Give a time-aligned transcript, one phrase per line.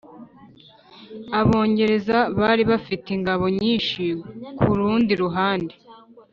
[1.39, 4.03] abongereza bari bafite ingabo nyinshi
[4.59, 5.73] kurundi ruhande.